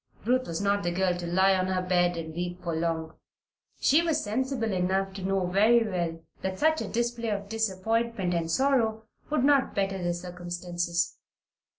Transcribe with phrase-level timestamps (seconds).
[0.25, 3.13] Ruth was not the girl to lie on her bed and weep for long.
[3.79, 8.49] She was sensible enough to know very well that such a display of disappointment and
[8.49, 11.17] sorrow would not better the circumstances.